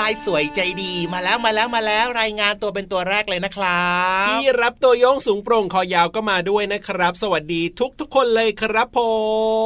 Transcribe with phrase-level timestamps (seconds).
[0.00, 3.86] ลือมตัวยาวลายสวยใจดีมาแล้วมาแล้วมาแล้วรายงานตัวเป็นตัวแรกเลยนะครั
[4.24, 8.98] บพี่รับตัวโยงสูงโปร่งคอยาวก็มาด้วยนะครับ สวัสดีทุกทุกๆคนเลยครับผ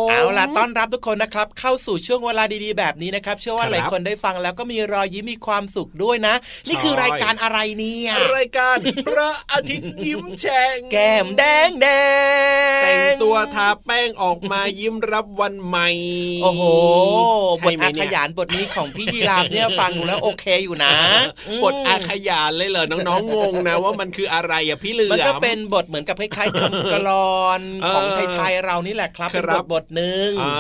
[0.07, 6.35] มเอาล่ะต้อนรับทุกคนนะครับ เข้าสู่ช่วงเวลาดีๆ แบบนี้นะครับ เชื่อว่าครับหลายคนได้ฟังแล้วก็มีรอยยิ้มมีความสุขด้วยนะ
[6.69, 8.77] นี่คือใช่รายการอะไรเนี่ยรายการ
[9.07, 11.89] พระอาทิตย์ยิ้มแฉ่งแก้มแดงแด
[12.81, 15.89] งแต่งตัวทาแป้งออกมายิ้มรับวันใหม่
[16.43, 16.63] โอ้โห
[17.63, 20.93] บใช่ทไหมอาเนี่ขยานบทนี้ของพี่ยีราฟเนี่ยฟังดูแล้วโอเคอยู่นะ
[21.65, 30.55] บทอาขยานเลยเหรอน้องๆงงนะ ว่ามันคืออะไรอะพี่เหลือมมันก็เป็นบทเหมือนกับคล้ายๆคำกลอนเออของไทยๆเรานี่แหละครับครัเป็นบบทบทหนึ่งอ่า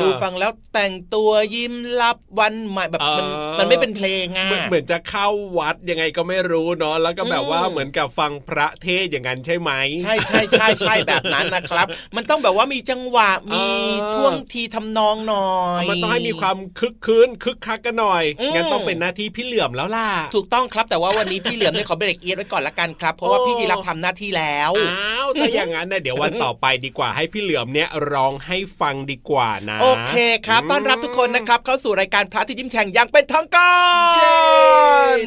[0.00, 5.28] ดูฟังแล้วแต่งตัวยิ้มรับวันใหม่แบบมันเออมันไม่เป็นเพลงอะเหมือนเหมือนจะเข้า
[5.58, 9.70] วัดยังไงก็ไม่รู้เนาะแล้วก็แบบว่าอืมเหมือนกับฟังพระเทศน์อย่างนั้นใช่ไหม
[10.02, 30.14] ใช่ใช่ใช่ใช่แบบนั้นนะครับ มันต้องแบบว่ามีจังหวะมีเออท่วงทีทำนองหน่อย มันต้องให้มีความคึกคืนคึกคักกันหน่อยอืมงั้นต้องเป็นหน้าที่พี่เหลื่อมแล้วล่ะ ถูกต้องครับแต่ว่าวันนี้พี่เหลือมเนี่ยขอเบรกเอียดไว้ก่อนละกันครับ เพราะว่าโอ้พี่ยีรับทำหน้าที่แล้วอ้าวซะอย่างนั้นนะเดี๋ยววันต่อไปดีกว่าให้พี่เหลือมเนี่ยร้องให้ฟังดีกว่านะ โอเค
[30.46, 33.74] ครับต้อนรับทุกคนนะครับ เข้าสู่รายการพระอาที่ยิ้มแฉ่งอย่างเป็นทางกา
[34.12, 34.40] รเย้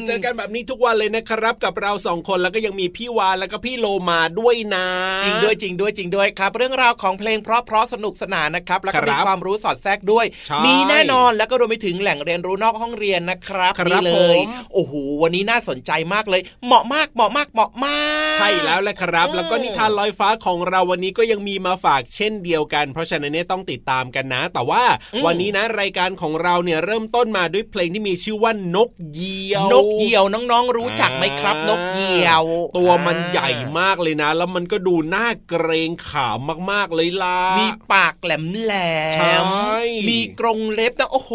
[0.06, 4.86] เจอกันแบบนี้ทุกวันเลยนะครับ กับเราสองคนแล้วก็ยังมีพี่วานแล้วก็พี่โลมาด้วยนะ
[5.22, 14.92] จริงด้วยจริงด้วยจริงด้วยครับ เรื่องราวของเพลงเพราะเพราะสนุกสนานนะครับแล้วก็มีครับความรู้สอดแทรกด้วยใช่มีแน่นอนแล้วก็รวมไปถึงแหล่งเรียนรู้นอกห้องเรียนนะครับครับนี่เลยผมโอ้โห
[15.22, 18.00] วันนี้น่าสนใจมากเลย เหมาะมากเหมาะมากเหมาะมา
[18.34, 24.82] ก ใช่แล้วแหละครับอืมแล้วก็นิทานลอยฟ้าของเราวันนี้ก็ยังมีมาฝากเช่นเดียวกัน เพราะฉะนั้นเนี่ยต้องติดตามกันนะ แต่ว่า
[25.26, 32.44] วันนี้นะรายการของเราเนี่ยเริ่มต้นมาด้วยเพลงที่มีชื่อว่านกเหยี่ยวนกเหยี่ยวน้องๆ รู้จักไหมครับอ่านนกเหยี่ยว
[32.76, 36.38] ตัวมันใหญ่มากเลยนะ แล้วมันก็ดูน่าเกรงขาม
[36.70, 38.72] มากๆเลยล่ะมีปากแหลมแหล
[39.14, 41.32] ใช่ มมีกรงเล็บนะโอ้โห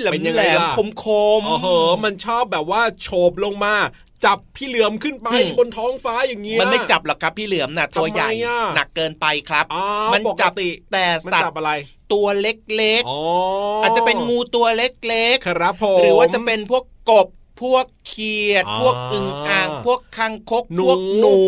[0.00, 1.04] แหลมเป็นยังแหไงลมล่ะคมค
[1.38, 1.68] มๆโอ้โห
[2.04, 3.74] มันชอบแบบว่าโฉบลงมา
[4.24, 11.72] จับพี่เหลือมขึ้นไปอืมบนท้องฟ้าอย่างเงี้ยมันไม่จับหรอกครับพี่เหลือมน่ะตัวใหญ่ทำไมอะหนักเกินไปครับอ๋อมันปกจับติแต่มันสัตจับว์อะไร
[12.12, 17.28] ตัวเล็กอ๋อๆออาจจะเป็นงูตัวเล็กครับผมๆหรือว่าจะเป็นพวกกบ
[17.62, 21.38] พวกเขียดอ๋อพวกอึ่งอ่าง พวกคังคกหนูพวกหนู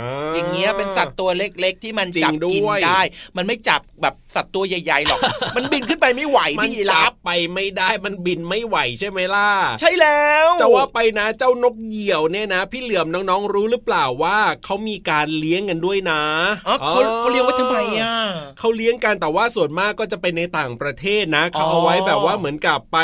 [0.00, 3.02] อ่าอย่างเงี้ยเป็นสัตว์ตัวเล็กๆ ที่มันจริงจับกินด้วยได้
[3.36, 5.20] มันไม่จับแบบ สัตว์ตัวใหญ่ๆหรอก
[5.56, 9.48] มันบินขึ้นไปไม่ไหวมันพี่จัรับบไปไม่ได้มันบินไม่ไหวใช่ไหมล่ะ
[9.80, 16.22] ใช่แล้วจะว่าไปนะเจ้านกเหยี่ยวเนี่ยนะ พี่เหลือมน้องๆรู้หรือเปล่าว่าเขามีการเลี้ยงกันด้วยนะ
[16.68, 18.14] อ๋อเขาเขาเลี้ยงไว้ทำไมอะ
[18.58, 22.98] เขาเลี้ยงกันแต่ว่าส่วนมากก็จะเป็นในต่างประเทศนะเขาอ๋อเอาไว้แบบว่าเหมือนกับไป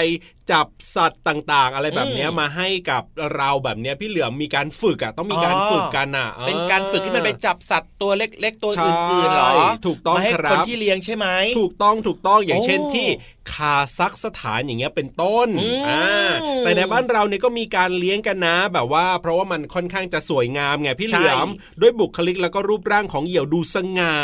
[0.50, 3.02] จับสัตว์ต่างๆ อะไรแบบเนี้ยอืมมาให้กับ
[3.36, 9.52] เราแบบเนี้ยพี่เหลือมมีการฝึกอะต้องมีการอ๋อฝึกกันอะเป็นการฝึกที่มันไปจับสัตว์ตัวเล็ก ๆ ตัวใช่อื่นๆหรอ
[9.86, 11.26] ถูกต้องมาให้ครับคนที่เลี้ยงใช่ไหม
[11.58, 13.08] ถูกต้องถูกต้องอย่างโอ้เช่นที่
[13.52, 16.30] คาซัคสถานอย่างเงี้ยเป็นต้นอืมอ่า
[16.60, 21.48] แต่ในบ้านเราเนี่ยก็มีการเลี้ยงกันนะแบบว่า เพราะว่ามันค่อนข้างจะสวยงามไงพี่เหลือม
[21.80, 24.14] ด้วยบุคลิกแล้วก็รูปร่างของเหยี่ยวดูสง่า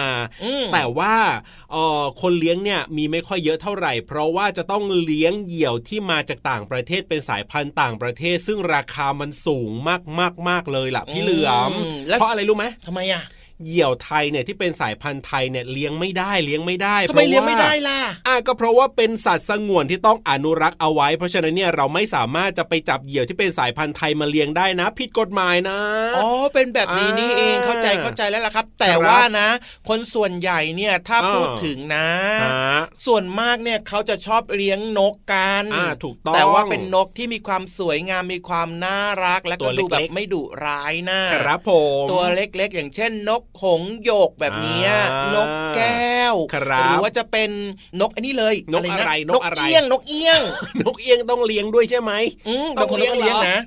[0.44, 1.14] อืมแต่ว่า
[1.72, 13.22] เอ่อคนเลี้ยงเนี่ยมีไม่ค่อยเยอะเท่าไหร่ เพราะว่าจะต้องเลี้ยงเหยี่ยวที่มาจากต่างประเทศเป็นสายพันธุ์ต่างประเทศ ซึ่งราคามันสูงมากมากมากเลยล่ะพี่เหลือมอืมแล้วเพราะอะไรรู้ไหมทำไมอะ
[13.64, 25.78] เหยี่ยวไทยเนี่ยที่เป็นสายพันธุ์ไทยเนี่ยเลี้ยงไม่ได้เลี้ยงไม่ได้ทำไมพราะว่าเลี้ยงไม่ได้ล่ะอะก็เพราะว่าเป็นสัตว์สงวนที่ต้องอนุรักษ์เอาไว้ เพราะฉะนั้นเนี่ยเราไม่สามารถจะไปจับเหยี่ยวที่เป็นสายพันธุ์ไทยมาเลี้ยงได้นะ ผิดกฎหมายนะ
[26.16, 29.48] อ๋อเป็นแบบนี้นี่เองอ่าเข้าใจเข้าใจแล้วล่ะครับ แต่ครับว่านะ
[29.88, 32.08] คนส่วนใหญ่เนี่ยถ้าอ่าพูดถึงนะ
[32.44, 41.70] ฮะส่วนมากเนี่ยเขาจะชอบเลี้ยงนกกันอ่าถูกต้องแต่ว่าเป็นนกที่มีความสวยงามมีความน่ารักและตัก็วเล็ดูกๆแบบไม่ดุร้ายนะครับผ
[42.02, 47.50] มตัวเล็กๆ อย่างเช่นนกหงส์หยกแบบเนี้ยอ่านกแก้วครับหรือว่าจะเป็น
[48.00, 50.40] นกอันนี้เลยนกอะไรนนกกอะไรเอี้ยงนกเอี้ยง
[50.82, 52.12] นกเอี้ยงต้องเลี้ยงด้วยใช่ไหม
[52.48, 53.58] อืมต้บาองงคนเลี้ยงก็เลี้ยงเหรอนะ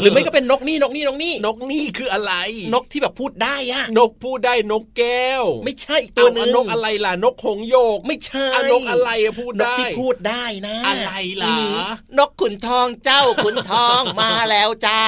[0.00, 2.32] หรือไม่ก็เป็นนกนี่นกนี่นกนี่นกนี่คืออะไร
[2.74, 11.12] นกที่แบบพูดได้อะนกพูดได้นกแก้ว ไม่ใช่อีกตัวหนึงเอานกอะไรล่ะ นกหงส์โยก ไม่ใช่อะนกอะไรอะพูดนกได้ที่พูดได้นะ อะไร
[11.42, 11.76] ล่ะอืม
[12.18, 15.00] นกขุนทองเจ้าขุนทองมาแล้วจ้า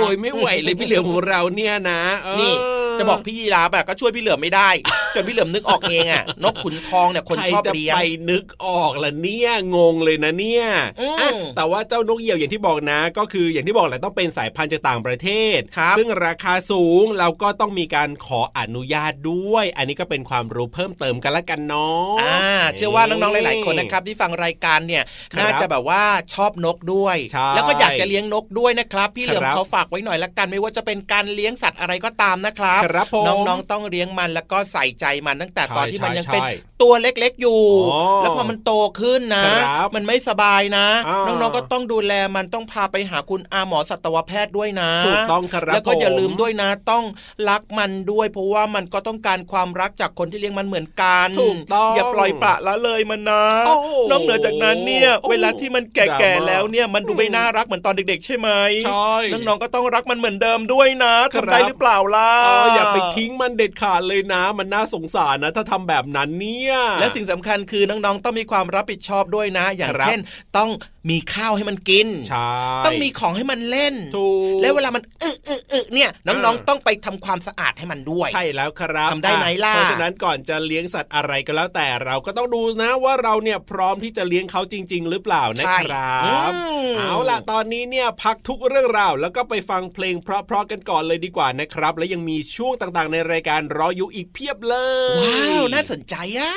[0.00, 2.52] โอ้ยไม่ไหวเลยพี่เหลือมของเราเนี่ยนะเออนี่
[2.98, 4.70] จะบอกพี่ยีราฟอะก็ช่วยพี่เหลือมไม่ได้
[5.14, 7.98] จนพี่เหลือมนึกออกเองอะนกขุนทองเนี่ยคนชอบใรจะเลี้ยงไป
[8.30, 10.66] นึกออกล่ะเนี่ยงงเลยนะเนี่ย
[11.00, 22.38] อืมอะแต่ว่าเจ้านกเหยี่ยวอย่างที่บอกนะ ก็คืออย่างที่บอกแหละต้องเป็นสายพันธุ์จากต่างประเทศครับซึ่งราคาสูงเราก็ต้องมีการขออนุญาตด้วย อันนี้ก็เป็นความรู้เพิ่มเติมกันละกันเนาะอ่า
[22.76, 26.02] เชื่อว่าน้องๆหลาย ๆ คนนะครับที่ฟังรายการเนี่ยครับน่าจะแบบว่า
[26.34, 36.50] ชอบนกด้วยใช่แล้วก็อยากจะเลี้ยงนกด้วยนะครับ พี่เหลือมครับเขาฝากไว้หน่อยละกันไม่ว่าจะเป็นการเลี้ยงสัตว์อะไรก็ตามนะครับครับผมน้องๆต้องเลี้ยงมันแล้วก็ใส่ใจมันตั้งแต่ตอนที่มันยังเป็นใช่
[36.82, 37.60] ตัวเล็กๆอยู่
[37.92, 47.04] อ๋อแล้วพอมันโตขึ้นนะครับมันไม่สบายนะอ่าน้องๆก็ต้องดูแลมันต้องพาไปหาคุณอาหมอสัตวแพทย์ด้วยนะถูกต้องครับแล้วก็อย่าผมลืมด้วยนะต้อง
[47.48, 53.74] รักมันด้วย เพราะว่ามันก็ต้องการความรักจากคนที่เลี้ยงมันเหมือนกันถูกต้องอย่าปล่อยปละละเลยมันนะโอ้
[54.10, 58.48] นอกเหนือจากนั้นเนี่ยโอ้เวลาที่มันแดราก่ม่าๆแล้วเนี่ยมันดูไม่น่ารักเหมือนตอนเด็ก ๆ ใช่ไหม
[58.86, 70.20] ใช่น้องๆก็ต้องรักมันเหมือนเดิมด้วยนะครับทำได้หรือเปล่าล่ะเอออย่าไปทิ้งมันเด็ดขาดเลยนะ มันน่าสงสารนะ ถ้าทำแบบนั้นเนี่ยและสิ่งสำคัญคือน้องๆต้องมีความรับผิดชอบด้วยนะ อย่างครับเช่น
[70.56, 70.70] ต้อง
[71.10, 72.50] มีข้าวให้มันกินใช่
[72.86, 86.20] ต้องมีของให้มันเล่นถูกแล้วเวลามันอึอึอึเนี่ยน้องอ่าๆต้องไปทำความสะอาดให้มันด้วย ใช่แล้วครับทำได้ไหมล่ะ เพราะฉะนั้นก่อนจะเลี้ยงสัตว์อะไรก็แล้วแต่เราก็ต้องดูนะว่าเราเนี่ยพร้อมที่จะเลี้ยงเขาจริง ๆ หรือเปล่านะใช่ครั
[86.50, 94.76] บอืมเอาล่ะตอนนี้เนี่ยพักทุกเรื่องราวแล้วก็ไปฟังเพลงเพราะๆกันก่อนเลยดีกว่านะครับ และยังมีช่วงต่างๆ ในรายการรออยู่อีกเพียบเล
[95.14, 96.52] ย ว้าว น่าสนใจอะ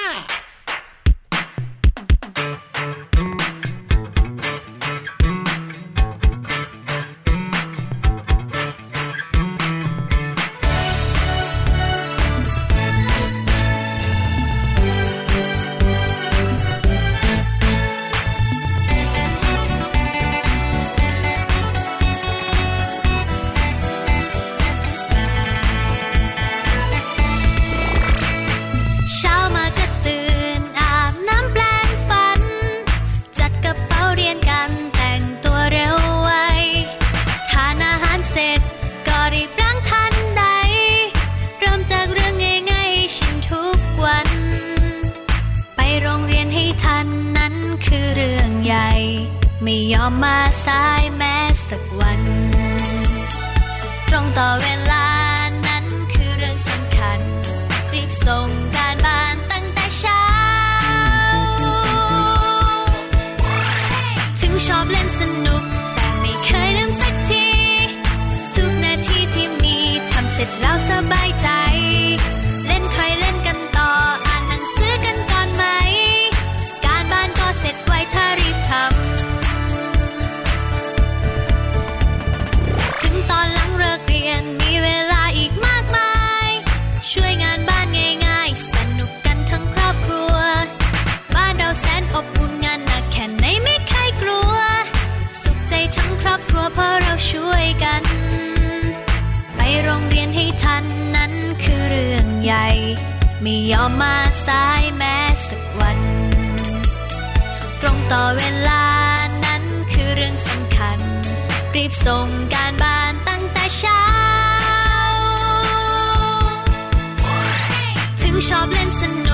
[118.46, 119.25] ถึงช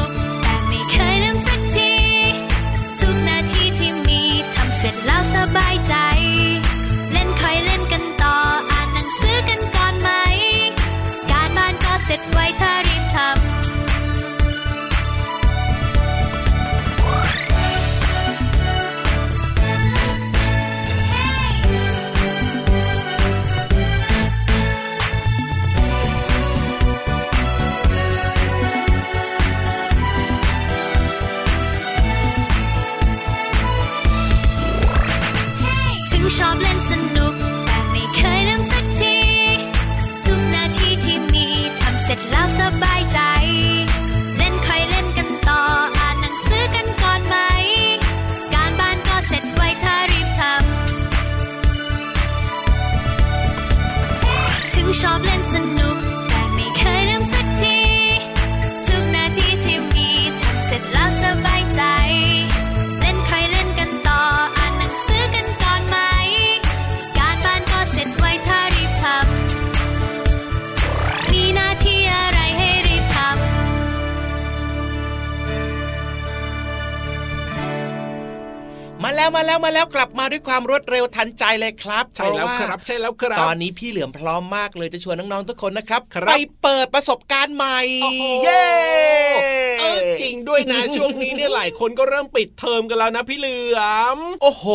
[79.36, 88.66] มาแล้วมาแล้วมาแล้วกลับมาด้วยความรวดเร็วทันใจเลยครับใช่แล้วเพาะาครับใช่แล้วครับ ตอนนี้พี่เหลือมพร้อมมากเลยจะชวนน้องๆทุกคนนะครับครับไปเปิดประสบการณ์ใหม่โอ้โหเย้
[89.80, 93.80] เออจริงด้วยนะช่วงนี้เนี่ยหลายคนก็เริ่มปิดเทอมกันแล้วนะพี่เหลือ
[94.16, 94.66] มโอ้โห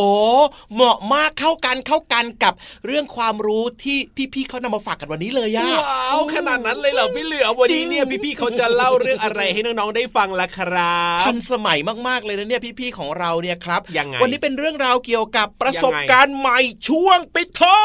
[0.73, 2.53] เหมาะมากเข้ากันเข้ากันกับ
[2.85, 3.97] เรื่องความรู้ที่
[4.33, 17.79] พี่ๆเขานำมาฝากกันวันนี้เลยอะว้าวขนาดนั้นเลยเหรอพี่เหลือมวันนี้เนี่ยจริงพี่ๆเขาจะเล่าเรื่องอะไรให้น้องๆได้ฟังล่ะครับทันสมัยมากๆเลยนะเนี่ยพี่ๆของเราเนี่ยครับยังไงวันนี้เป็นเรื่องราวเกี่ยวกับประสบการณ์ใหม่ช่วงปิดเทอ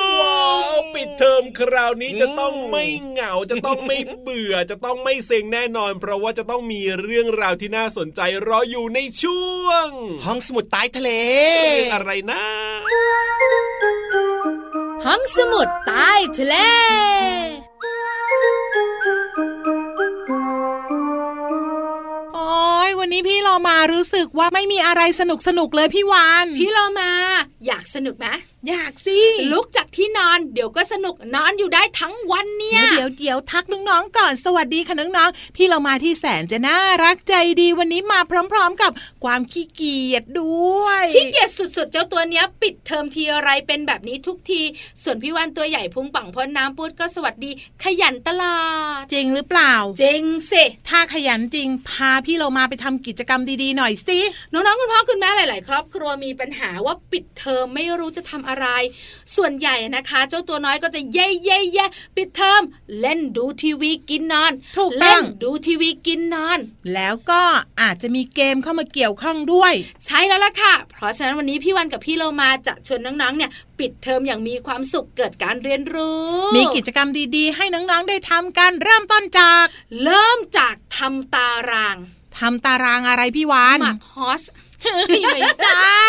[0.00, 9.86] มว้าวปิดเทอมคราวนี้จะต้องไม่เหงาจะต้องไม่เบื่อจะต้องไม่เซ็งแน่นอน เพราะว่าจะต้องมีเรื่องราวที่น่าสนใจรออยู่ในช่วง
[10.24, 11.10] ห้องสมุดใต้ทะเล
[11.62, 12.44] เรื่องอะไรนะ
[15.04, 16.54] ห้องสมุดใต้ทะเล
[23.06, 27.10] วันนี้พี่เรามารู้สึกว่าไม่มีอะไรสนุกสนุกๆเลยพี่วานพี่โลมา
[27.66, 28.26] อยากสนุกไหม
[28.68, 29.18] อยากสิ
[29.52, 38.20] ลุกจากที่นอน เดี๋ยวก็สนุกนอนอยู่ได้ทั้งวันเนี่ย เดี๋ยวเดี๋ยวทักน้องๆก่อนสวัสดีค่ะน้องๆพี่เรามาที่แสนจะน่ารักใจดีวันนี้มา
[38.52, 38.92] พร้อม ๆ กับ
[39.24, 44.62] ความขี้เกียจด้วยขี้เกียจสุดๆ เจ้าตัวเนี้ย ปิดเทอมทีอะไรเป็นแบบนี้ทุกที
[45.02, 47.50] ส่วนพี่วันตัวใหญ่พุงปังพ้นน้ำปุดก็สวัสดี
[47.82, 48.60] ขยันตลอ
[49.00, 54.18] ดจริงหรือเปล่าเจงสิถ้าขยันจริงพาพี่เรามาไปทำกิจกรรมดีๆหน่อยสิ
[54.52, 58.66] น้องๆคุณพ่อคุณแม่หลาย ๆ ครอบครัวมีปัญหาว่าปิดเทอมไม่รู้จะทำอะไร
[59.36, 61.86] ส่วนใหญ่นะคะ เจ้าตัวน้อยก็จะเย่เย่เย่
[62.16, 62.62] ปิดเทอม
[63.00, 66.58] เล่นดูทีวีกินนอนถูกต้เล่องนดูทีวีกินนอน
[66.94, 67.42] แล้วก็
[67.80, 69.72] อาจจะมีเกมเข้ามาเกี่ยวข้องด้วย
[70.06, 76.24] ใช่แล้วล่ะค่ะ เพราะฉะนั้นวันนี้พี่วันกับพี่โลมาจะชวนน้องๆเนี่ยปิดเทอมอย่างมีความสุขเกิดการเรียนรู้
[76.56, 79.64] มีกิจกรรมดีๆ ให้น้องๆได้ทำกันเริ่มต้นจาก
[80.02, 81.96] เริ่มจากทำตาราง
[82.40, 84.42] ทำตารางอะไรพี่วานหมักฮอส
[85.06, 86.04] ไม่ใช่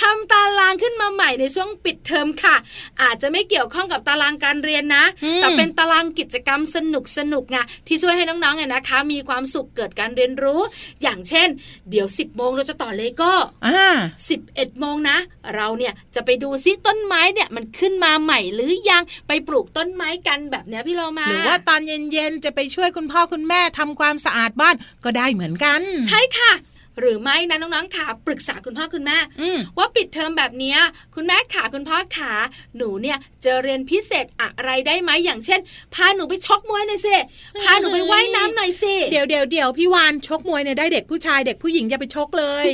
[0.00, 2.56] ทำตารางขึ้นมาใหม่ในช่วงปิดเทอมค่ะ
[3.02, 10.60] อาจจะไม่เกี่ยวข้องกับตารางการเรียนนะอืมแต่เป็นตารางกิจกรรมสนุกสนุกไงที่ช่วยให้น้องๆเนี่ยนะคะ มีความสุขเกิดการเรียนรู้
[11.02, 11.48] อย่างเช่น
[11.90, 13.32] เดี๋ยว 10โมงเราจะต่อเลโก้
[13.66, 13.88] อ่า
[14.36, 15.16] 11โมงนะ
[15.56, 24.74] เราเนี่ยจะไปดูซิต้นไม้เนี่ยมันขึ้นมาใหม่หรือยังไปปลูกต้นไม้กันแบบเนี้ยพี่เรามาหรือว่าตอนเย็นๆจะไปช่วยคุณพ่อคุณแม่ทำความสะอาดบ้าน
[25.04, 26.52] ก็ได้เหมือนกัน ใช่ค่ะ
[27.00, 30.78] หรือไม่นะน้องๆค่ะปรึกษาคุณพ่อคุณแม่อืมว่าปิดเทอมแบบเนี้ย
[31.14, 32.32] คุณแม่ขาคุณพ่อขา
[32.76, 35.60] หนูเนี่ยจะเรียนพิเศษอะไรได้ไหมอย่างเช่น
[35.94, 37.16] พาหนูไปชกมวยหน่อยสิ
[37.62, 42.66] พาหนูไปว่ายน้ำหน่อยสิเดี๋ยวเดี๋ยวเดี๋ยวพี่วานชกมวยเนี่ยได้เด็กผู้ชายเด็กผู้หญิงอย่าไปชกเลย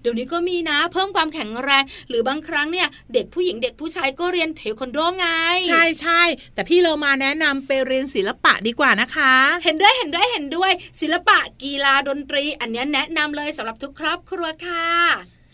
[0.00, 5.26] เดี๋ยวนี้ก็มีนะ เพิ่มความแข็งแรง หรือบางครั้งเนี่ยเด็กผู้หญิงเด็กผู้ชายก็เรียนเทควันโดไง
[5.68, 6.22] ใช่ใช่
[6.54, 9.32] แต่พี่เรามาแนะนำไปเรียนศิลปะดีกว่านะคะ
[9.64, 14.88] เห็นด้วยเห็นด้วยเห็นด้วย ศิลปะกีฬาดนตรี อันเนี้ยแนะนำเลยสำหรับทุกครอบครัวค่ะ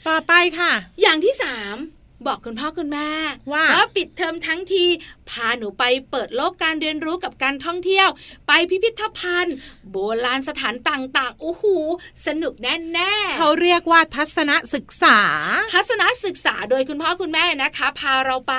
[0.08, 1.76] ต่อไปค่ะ อย่างที่สาม
[2.26, 3.08] บอกคุณพ่อคุณแม่
[3.52, 3.64] ว่า
[3.96, 4.84] ปิดเทอมทั้งที
[5.30, 8.08] พาหนูไปเปิดโลกการเรียนรู้กับการท่องเที่ยว
[8.48, 9.54] ไปพิพิธภัณฑ์
[9.90, 11.64] โบราณสถานต่างๆโอ้โห
[12.26, 15.18] สนุกแน่ๆเขาเรียกว่าทัศนศึกษา
[15.74, 18.54] ทัศนศึกษาโดยคุณพ่อคุณแม่นะคะ พาเราไป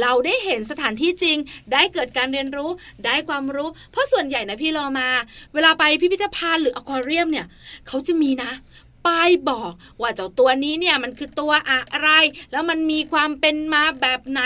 [0.00, 1.36] เราได้เห็นสถานที่จริง
[1.72, 2.70] ได้เกิดการเรียนรู้
[3.04, 5.08] ได้ความรู้ เพราะส่วนใหญ่นะพี่เรามา
[5.54, 7.46] เวลาไปพิพิธภัณฑ์หรืออควาเรียมเนี่ย
[7.86, 8.52] เขาจะมีนะ
[9.06, 12.08] ป้ายบอกว่าเจ้าตัวนี้เนี่ยมันคือตัวอะไร
[12.52, 14.40] แล้วมันมีความเป็นมาแบบไหน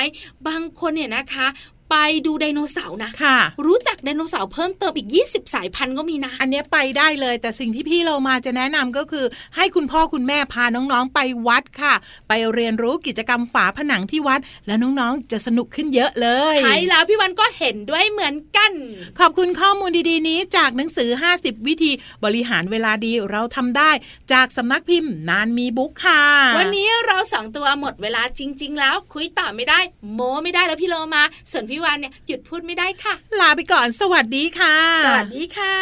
[0.46, 1.46] บางคนเนี่ยนะคะ
[1.90, 9.24] ไปดูไดโนเสาร์นะค่ะ รู้จักไดโนเสาร์เพิ่มเติมอีก 20 สายพันธุ์ก็มีนะ อันเนี้ยไปได้เลย แต่สิ่งที่พี่เรามาจะแนะนำก็คือ
[9.56, 11.94] ให้คุณพ่อคุณแม่พาน้องๆไปวัดค่ะ
[12.28, 18.72] ไปเรียนรู้กิจกรรมฝาผนังที่วัด แล้วน้องๆจะสนุกขึ้นเยอะเลย ใช่แล้วพี่วันก็เห็นด้วยเหมือนกัน
[19.20, 21.90] ขอบคุณข้อมูลดีๆนี้จากหนังสือ 50 วิธี
[22.24, 23.90] บริหารเวลาดีเราทำได้
[24.32, 26.22] จากสำนักพิมพ์นานมีบุ๊กค่ะ
[26.58, 29.80] วันนี้เราสองตัวหมดเวลาจริง ๆ แล้วคุยต่อไม่ได้
[30.14, 31.22] โมไม่ได้แล้วพี่โลมา
[31.52, 35.76] ส่วนพี่วันเนี่ยหยุดพูดไม่ได้ค่ะ ลาไปก่อนสวัสดีค่ะ สวัสดีค่ะ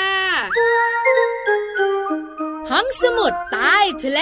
[2.70, 4.20] ห้องสมุดใต้ทะเล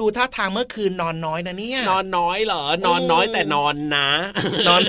[0.00, 4.08] ดูท่าทางเมื่อคืนนอนน้อยนะเนี่ย นอนน้อยเหรอ นอนน้อยแต่นอนนะ
[4.68, 4.80] นอน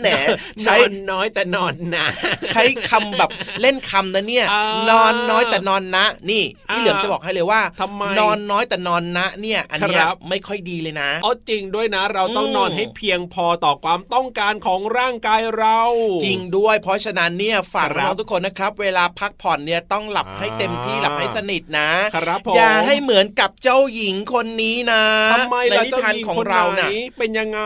[0.00, 0.28] แหนน
[0.60, 2.06] ใช้อนน้อยแต่นอนนะ
[2.46, 15.80] ใช้คำแบบเล่นคำนะเนี่ยอ่านอนน้อยแต่นอนนะ นี่พี่อ่าเหลือมจะบอกให้เลยว่าทำไมนอนน้อยแต่นอนนะเนี่ย อันเนี้ยครับไม่ค่อยดีเลยนะอ๋อจริงด้วยนะ เราต้องอืมนอนให้เพียงพอต่อความต้องการของร่างกายเรา
[16.24, 25.02] จริงด้วย เพราะฉะนั้นเนี่ยฝากครับน้องๆทุกคนนะครับ เวลาพักผ่อนเนี่ยต้องหลับให้เต็มที่อ่าหลับให้สนิทนะครับผมอย่าให้เหมือนกับเจ้าหญิงคนนี้นะ
[25.32, 27.60] ทำไมในล่ะนิเจ้าทานหญิงของคนเราไหนน่ะเป็นยังไง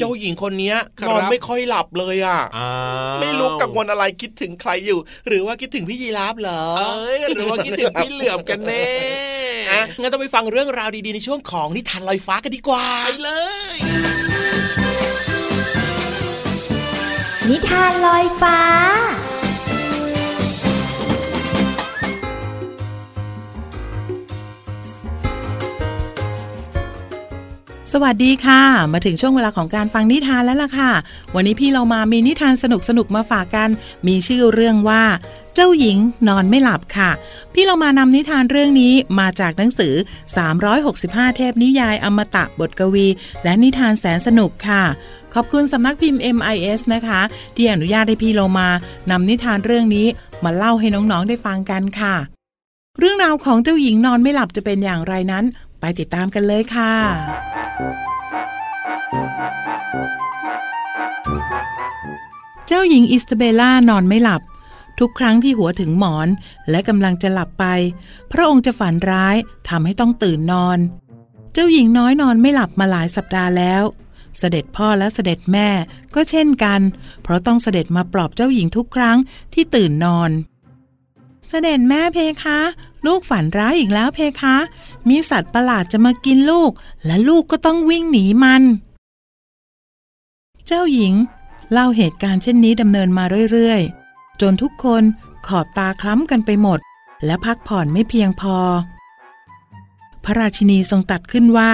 [0.00, 2.70] เจ้าหญิงคนเนี้ยครับนอนไม่ค่อยหลับเลยอะอ้า
[3.14, 8.86] วไม่รู้กังวลอะไรคิดถึงใครอยู่ หรือว่าคิดถึงพี่ยีราฟเหรอเอ้ยหรือว่าคิดถึงพี่เหลือมกันแน่
[9.70, 13.30] อะงั้นต้องไปฟังเรื่องราวดีๆในช่วงของนิทานลอยฟ้ากันดีกว่าไปเล
[13.74, 13.76] ย
[17.48, 18.58] นิทานลอยฟ้า
[27.94, 30.90] สวัสดีค่ะ มาถึงช่วงเวลาของการฟังนิทานแล้วล่ะค่ะ
[31.34, 33.68] วันนี้พี่เรามามีนิทานสนุกสนุกๆมาฝากกัน
[34.06, 35.02] มีชื่อเรื่องว่า
[35.54, 35.96] เจ้าหญิง
[36.28, 37.10] นอนไม่หลับค่ะ
[37.54, 39.94] พี่เรามานำนิทานเรื่องนี้มาจากหนังสือ
[40.64, 43.06] 365 เทพนิยายอมตะบทกวี
[43.44, 44.82] และนิทานแสนสนุกค่ะ
[45.34, 47.20] ขอบคุณสำนักพิมพ์ MIS นะคะ
[47.56, 48.68] ที่อนุญาตให้พี่เรามา
[49.10, 50.06] นำนิทานเรื่องนี้
[50.44, 52.16] มาเล่าให้น้องๆได้ฟังกันค่ะ
[52.98, 55.44] เรื่องราวของเจ้าหญิงนอนไม่หลับจะเป็นอย่างไรนั้น
[55.80, 56.94] ไปติดตามกันเลยค่ะ
[62.66, 64.42] เจ้าหญิงอิสเตเบล่านอนไม่หลับ
[64.98, 66.28] ทุกครั้งที่หัวถึงหมอน
[66.70, 67.66] และกำลังจะหลับไป
[68.32, 69.36] พระองค์จะฝันร้าย
[69.68, 70.78] ทำให้ต้องตื่นนอน
[71.52, 73.82] เจ้าหญิงน้อยนอนไม่หลับมาหลายสัปดาห์แล้ว
[74.38, 75.68] เสด็จพ่อและเสด็จแม่
[76.14, 76.80] ก็เช่นกัน
[77.22, 79.16] เพราะต้องเสด็จมาปลอบเจ้าหญิงทุกครั้ง
[79.54, 80.30] ที่ตื่นนอน
[81.52, 82.60] เสด็จแม่เพคะ
[83.06, 84.56] ลูกฝันร้ายอีกแล้วเพคะ
[85.08, 86.70] มีสัตว์ประหลาดจะมากินลูก
[87.06, 88.62] และลูกก็ต้องวิ่งหนีมัน
[90.66, 91.14] เจ้าหญิง
[91.72, 95.02] เล่าเหตุการณ์เช่นนี้ดำเนินมาเรื่อยๆ จนทุกคน
[95.46, 96.78] ขอบตาคล้ำกันไปหมด
[97.26, 98.56] และพักผ่อนไม่เพียงพอ
[100.24, 101.72] พระราชินีทรงตัดขึ้นว่า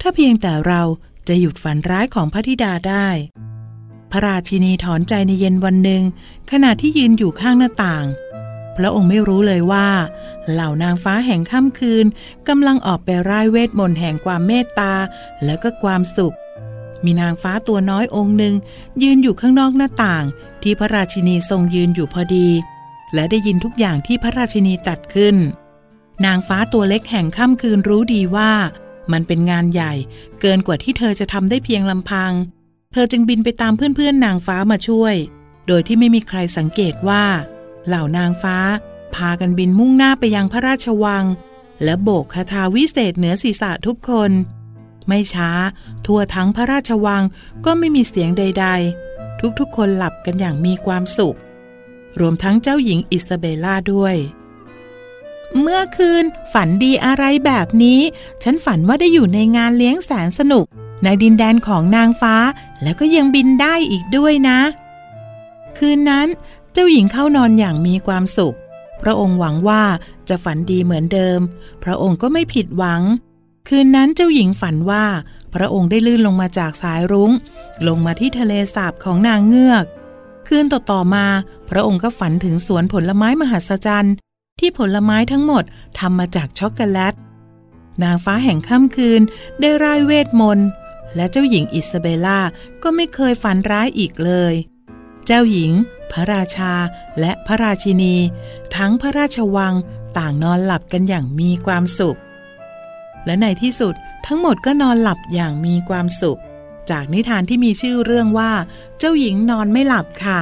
[0.00, 0.82] ถ้าเพียงแต่เรา
[1.28, 3.08] จะหยุดฝันร้ายของพระธิดาได้
[4.10, 6.02] พระราชินีถอนใจในเย็นวันหนึ่ง
[6.50, 8.06] ขณะที่ยืนอยู่ข้างหน้าต่าง
[8.76, 9.88] พระองค์ไม่รู้เลยว่า
[10.52, 12.06] เหล่านางฟ้าแห่งค่ำคืน
[12.48, 14.92] กำลังออกไปร่ายเวทมนต์แห่งความเมตตา
[15.44, 16.36] และก็ความสุข
[17.04, 18.54] มีนางฟ้าตัวน้อยองค์หนึ่ง
[19.02, 20.24] ยืนอยู่ข้างนอกหน้าต่าง
[20.62, 22.48] ที่พระราชินีทรงยืนอยู่พอดี
[23.14, 25.36] และได้ยินทุกอย่างที่พระราชินีตัดขึ้น
[26.26, 28.52] นางฟ้าตัวเล็กแห่งค่ำคืนรู้ดีว่า
[29.12, 29.92] มันเป็นงานใหญ่
[30.40, 32.32] เกินกว่าที่เธอจะทำได้เพียงลำพัง
[32.92, 35.14] เธอจึงบินไปตามเพื่อนๆนางฟ้ามาช่วย
[35.66, 37.24] โดยที่ไม่มีใครสังเกตว่า
[37.86, 38.56] เหล่านางฟ้า
[39.14, 41.24] พากันบินมุ่งหน้าไปยังพระราชวัง
[41.84, 44.30] และโบกคาถาวิเศษเหนือศีรษะทุกคน
[45.08, 45.50] ไม่ช้า
[46.06, 47.22] ทั่วทั้งพระราชวัง
[47.64, 48.66] ก็ไม่มีเสียงใด
[49.06, 51.38] ๆ ทุกๆคนหลับกันอย่างมีความสุข
[52.20, 54.16] รวมทั้งเจ้าหญิงอิซาเบลล่าด้วย
[55.60, 58.00] เมื่อคืนฝันดีอะไรแบบนี้
[58.42, 60.64] ฉันฝันว่าได้อยู่ในงานเลี้ยงแสนสนุก
[61.02, 62.34] ในดินแดนของนางฟ้า
[62.82, 64.58] แล้วก็ยังบินได้อีกด้วยนะ
[65.78, 66.28] คืนนั้น
[66.76, 68.56] เจ้าหญิงเข้านอนอย่างมีความสุข
[69.02, 69.82] พระองค์หวังว่า
[70.28, 71.40] จะฝันดีเหมือนเดิม
[71.84, 73.02] พระองค์ก็ไม่ผิดหวัง
[73.68, 75.04] คืนนั้นเจ้าหญิงฝันว่า
[75.54, 77.30] พระองค์ได้ลื่นลงมาจากสายรุง้ง
[77.86, 79.84] ลงมาที่ทะเลสาบของนางเงือก
[80.48, 81.26] คืนต่อๆมา
[81.70, 84.14] พระองค์ก็ฝันถึงสวนผลไม้มหัศจรรย์
[84.60, 85.64] ที่ผลไม้ทั้งหมด
[85.98, 87.14] ทำมาจากช็อกโกแลต
[88.02, 89.20] นางฟ้าแห่งค่ำคืน
[89.60, 90.68] ได้ร่ายเวทมนต์
[91.14, 92.40] และเจ้าหญิงอิซาเบลล่า
[92.82, 94.54] ก็ไม่เคยฝันร้ายอีกเลย
[95.26, 95.72] เจ้าหญิง
[96.12, 96.72] พระราชา
[97.20, 98.14] และพระราชินี
[98.76, 99.74] ทั้งพระราชวัง
[100.18, 102.18] ต่างนอนหลับกันอย่างมีความสุข
[103.26, 103.94] และในที่สุด
[104.26, 106.40] ทั้งหมดก็นอนหลับอย่างมีความสุข
[106.90, 108.52] จากนิทานที่มีชื่อเรื่องว่า
[108.98, 110.40] เจ้าหญิงนอนไม่หลับค่ะ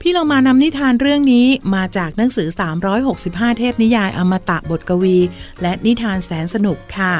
[0.00, 2.48] พี่เรามานำนิทานเรื่องนี้มาจากหนังสือ
[3.04, 5.18] 365 เทพนิยายอมตะบทกวี
[5.62, 7.14] และนิทานแสนสนุกค่ะ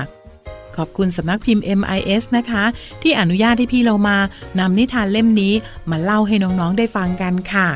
[0.76, 2.64] ขอบคุณสำนักพิมพ์ MIS นะคะ
[3.02, 4.16] ที่อนุญาตให้พี่เรามา
[4.58, 5.54] นำนิทานเล่มนี้
[5.90, 7.68] มาเล่าให้น้องๆได้ฟังกันค่ะ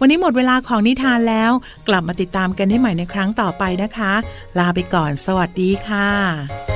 [0.00, 1.52] วันนี้หมดเวลาของนิทานแล้ว
[1.88, 4.12] กลับมาติดตามกันได้ใหม่ในครั้งต่อไปนะคะ
[4.58, 6.69] ลาไปก่อน สวัสดีค่ะ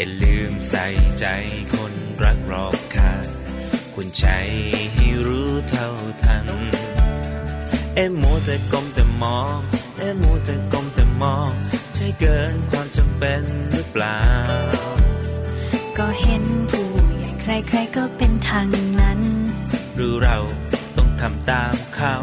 [0.00, 0.86] อย่าลืมใส่
[1.18, 1.26] ใจ
[1.74, 3.12] คนรักรอบค่า
[3.94, 4.26] คุณใจ
[4.94, 5.88] ให้รู้เท่า
[6.22, 6.46] ทัน
[7.94, 9.58] เอ็มโมัวแต่ก้มแต่มอง
[9.98, 11.50] เอ็มโมัวแต่ก้มแต่มอง
[11.94, 14.20] ใช่เกินความจำเป็นหรือเปล่า
[15.98, 17.30] ก็เห็นผู้ใหญ่
[17.68, 18.68] ใครๆก็เป็นทาง
[19.00, 19.20] นั้น
[19.96, 20.38] หรือเรา
[20.96, 22.16] ต้องทำตามเขา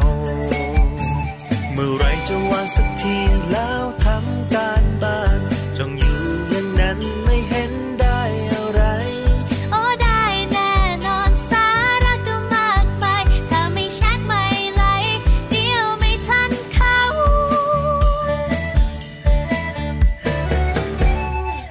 [1.72, 3.16] เมื่อไรจะวางสักที
[3.52, 4.97] แล้วทำการบ้าน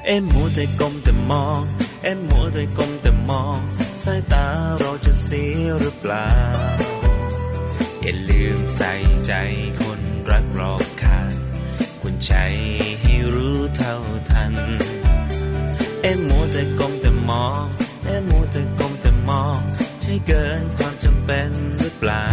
[0.09, 1.61] เอ็มมัวแต่ก้มแต่มอง
[2.03, 3.59] เอ็มมัวแต่ก้มแต่มอง
[4.03, 4.45] สายตา
[4.79, 6.29] เราจะเสียหรือเปล่า
[8.01, 8.93] อย่าลืมใส่
[9.25, 9.33] ใจ
[9.81, 11.33] คนรักรอบค่าง
[12.01, 12.33] คุณใจ
[13.01, 13.95] ให้รู้เท่า
[14.29, 14.53] ทัน
[16.01, 17.63] เอ็มมัวแต่กลมแต่มอง
[18.05, 19.59] เอ็มมัวแต่กลมแต่มอง
[20.01, 22.27] ใช่เกินความจำเป็นหรือเปล่า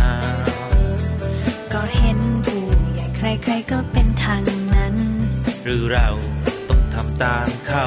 [1.73, 2.63] ก็เห็นผู้
[2.95, 4.43] ใหญ่ใครๆก็เป็นทาง
[4.75, 4.95] นั้น
[5.65, 6.09] หรือเรา
[7.23, 7.87] ตามเขา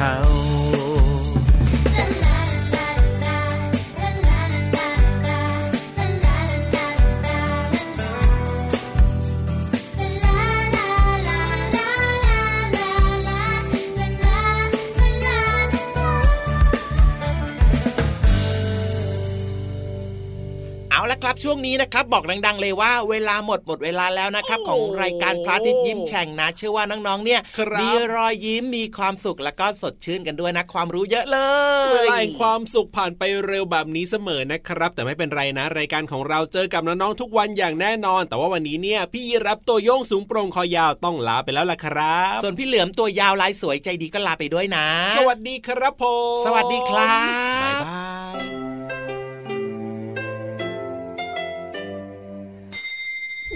[0.00, 31.38] เครับช่วงนี้นะครับบอกดังๆ เลยว่าเวลาหมดหมดเวลาแล้วนะครับ ของรายการพระอาทิตย์ยิ้มแฉ่งนะ เชื่อว่าน้องๆเนี่ยครับมีรอยยิ้มมีความสุขแล้วก็สดชื่นกันด้วยนะความรู้เยอะเล
[31.92, 46.04] เวยลาแห่งความสุขผ่านไปเร็วแบบนี้เสมอนะครับ แต่ไม่เป็นไรนะ รายการของเราเจอกับน้องๆทุกวันอย่างแน่นอน แต่ว่าวันนี้เนี่ยพี่ยีรับตัวโยงสูงโปร่งคอยาวต้องลาไปแล้วล่ะครับ ส่วนพี่เหลือมตัวยาวลายสวยใจดีก็ลาไปด้วยนะ สวัสดีครับผ
[46.40, 48.19] มสวัสดีครับบ๊ายบาย